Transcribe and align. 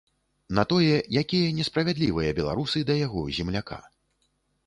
На 0.59 0.61
тое, 0.71 0.95
якія 1.21 1.51
несправядлівыя 1.57 2.31
беларусы 2.39 2.79
да 2.89 2.95
яго, 3.05 3.21
земляка. 3.41 3.79